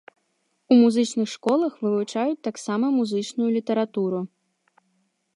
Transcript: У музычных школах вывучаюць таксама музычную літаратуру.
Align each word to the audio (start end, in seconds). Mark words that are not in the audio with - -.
У 0.75 0.75
музычных 0.83 1.27
школах 1.33 1.73
вывучаюць 1.83 2.41
таксама 2.47 2.85
музычную 2.99 3.49
літаратуру. 3.57 4.19